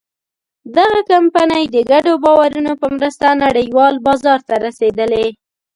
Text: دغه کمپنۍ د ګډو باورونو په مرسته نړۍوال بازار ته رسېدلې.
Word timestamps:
دغه 0.77 0.99
کمپنۍ 1.11 1.65
د 1.75 1.77
ګډو 1.91 2.13
باورونو 2.23 2.71
په 2.81 2.87
مرسته 2.95 3.27
نړۍوال 3.43 3.95
بازار 4.07 4.39
ته 4.47 4.53
رسېدلې. 4.65 5.27